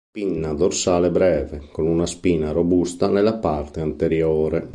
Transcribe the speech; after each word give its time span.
Pinna 0.11 0.51
dorsale 0.55 1.11
breve 1.11 1.67
con 1.71 1.85
una 1.85 2.07
spina 2.07 2.49
robusta 2.51 3.07
nella 3.07 3.35
parte 3.37 3.81
anteriore. 3.81 4.69